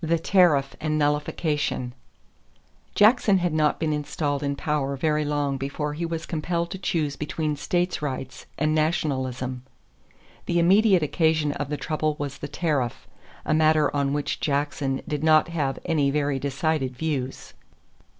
[0.00, 1.94] =The Tariff and Nullification.=
[2.96, 7.14] Jackson had not been installed in power very long before he was compelled to choose
[7.14, 9.62] between states' rights and nationalism.
[10.46, 13.06] The immediate occasion of the trouble was the tariff
[13.44, 17.54] a matter on which Jackson did not have any very decided views.